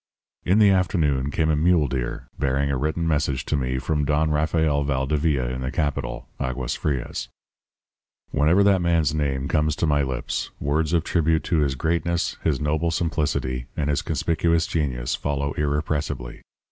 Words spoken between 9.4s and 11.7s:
comes to my lips, words of tribute to